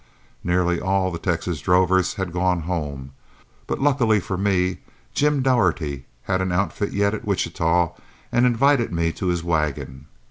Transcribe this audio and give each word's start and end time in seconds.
Nearly 0.43 0.81
all 0.81 1.11
the 1.11 1.19
Texas 1.19 1.61
drovers 1.61 2.15
had 2.15 2.33
gone 2.33 2.61
home, 2.61 3.11
but, 3.67 3.79
luckily 3.79 4.19
for 4.19 4.35
me, 4.35 4.79
Jim 5.13 5.43
Daugherty 5.43 6.07
had 6.23 6.41
an 6.41 6.51
outfit 6.51 6.91
yet 6.91 7.13
at 7.13 7.23
Wichita 7.23 7.91
and 8.31 8.47
invited 8.47 8.91
me 8.91 9.11
to 9.11 9.27
his 9.27 9.43
wagon. 9.43 10.07